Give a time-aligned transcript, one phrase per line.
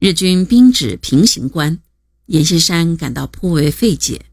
[0.00, 1.80] 日军兵至平型关，
[2.26, 4.26] 阎锡山感到颇为费解。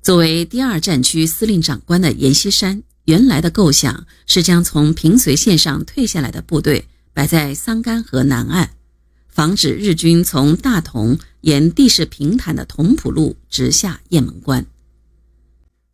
[0.00, 8.70] 作为第二战区司令长官的阎锡山，原来的构想是将从平绥线上退下来的部队摆在桑干河南岸，
[9.28, 14.64] 防止日军从大同沿地势平坦的同蒲路直下雁门关。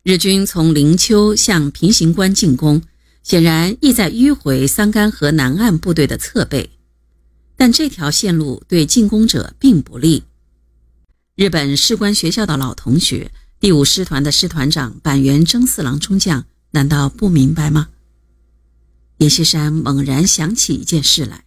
[0.05, 2.81] 日军从灵丘向平型关进攻，
[3.25, 6.71] 显然意在迂回桑干河南岸部队的侧背。
[7.61, 10.23] 但这条线路对进攻者并不利。
[11.35, 17.89] 日本士官学校的老同学，第五师团的师团长板垣征四郎中将，难道不明白吗？
[19.19, 21.45] 阎锡山猛然想起一件事来，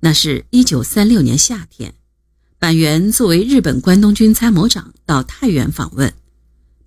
[0.00, 1.94] 那是一九三六年夏天，
[2.58, 6.12] 板垣作为日本关东军参谋长到太原访问，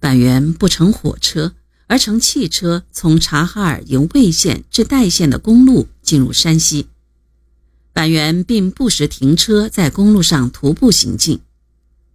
[0.01, 1.55] 板垣不乘火车，
[1.87, 6.87] 而乘汽车从察哈尔由魏县至代县的公路进入山西。
[7.93, 11.39] 板垣并不时停车在公路上徒步行进。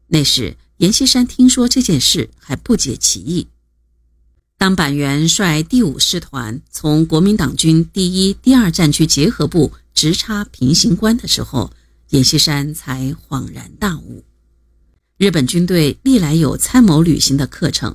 [0.09, 3.47] 那时，阎锡山听说这件事还不解其意。
[4.57, 11.73] 当板垣率第五师团从国民党军第一、第二战区结合部直插平型关的时候，
[12.11, 14.25] 阎锡山才恍然大悟：
[15.17, 17.95] 日本军队历来有参谋旅行的课程，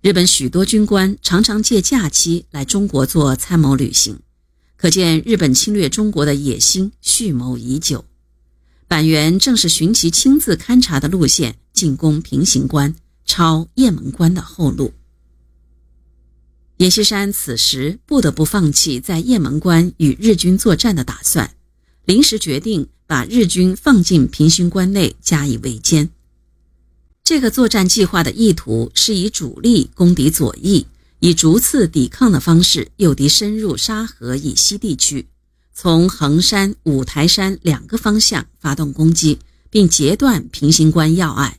[0.00, 4.20] 日本许多军官常常借假期来中国做参谋旅行。
[4.80, 8.06] 可见日本侵略中国的野心蓄谋已久，
[8.88, 12.94] 板垣正是循其亲自勘察的路线进攻平型关，
[13.26, 14.94] 抄雁门关的后路。
[16.78, 21.52] 阎锡山此时不得不放弃在雁门关与日军作战的打算，
[22.06, 26.08] 临时决定把日军放进平型关内加以围歼。
[27.22, 30.86] 这个作战计划的意图是以主力攻敌左翼。
[31.20, 35.28] 以逐次抵抗的方式诱敌深入沙河以西地区，
[35.74, 41.58] 从衡山、五台山两个方向发动攻击，并截断平型关要隘，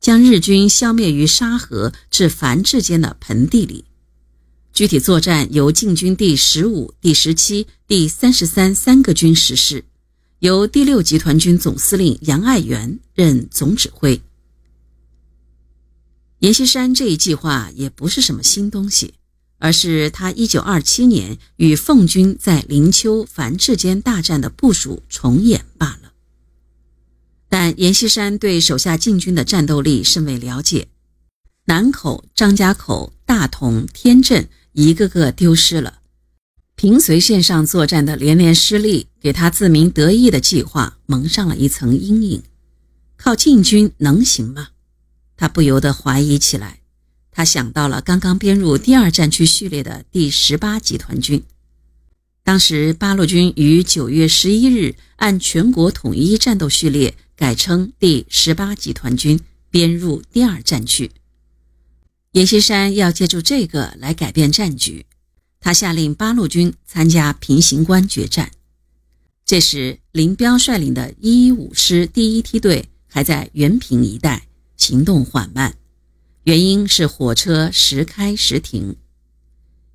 [0.00, 3.84] 将日军消灭于沙河至樊志间的盆地里。
[4.72, 9.84] 具体作战由晋军第十五、第十七、第三十三三个军实施，
[10.38, 14.20] 由第六集团军总司令杨爱元任总指挥。
[16.40, 19.14] 阎锡山这一计划也不是什么新东西，
[19.58, 26.12] 而是他1927年与奉军在灵丘、樊志间大战的部署重演罢了。
[27.48, 30.88] 但阎锡山对手下禁军的战斗力甚为了解，
[31.66, 36.00] 南口、张家口、大同、天镇一个个丢失了，
[36.74, 42.42] 平绥线上作战的连连失利，给他自鸣得意的计划蒙上了一层阴影。
[43.16, 44.68] 靠禁军能行吗？
[45.36, 46.80] 他不由得怀疑起来，
[47.30, 51.42] 他想到了刚刚编入第二战区序列的第十八集团军。
[52.42, 59.40] 当时八路军于九月十一日按全国统一战斗序列改称第十八集团军，
[59.70, 61.10] 编入第二战区。
[62.32, 65.06] 阎锡山要借助这个来改变战局，
[65.58, 68.50] 他下令八路军参加平型关决战。
[69.46, 74.46] 这时，林彪率领的一一五师第一梯队还在原平一带。
[74.76, 75.74] 行动缓慢，
[76.44, 78.96] 原因是火车时开时停。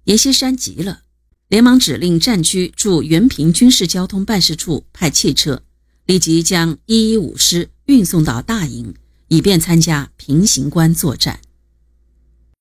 [0.06, 1.02] 阎锡山急了，
[1.48, 5.62] 连忙指令战区驻原平军事交通办事处派汽车，
[6.06, 8.96] 立即将一一五师运送到大营，
[9.28, 11.40] 以便参加平型关作战。